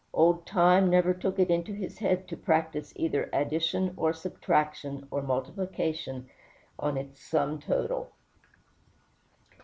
[0.13, 5.21] Old Time never took it into his head to practice either addition, or subtraction, or
[5.21, 6.27] multiplication
[6.79, 8.11] on its sum total.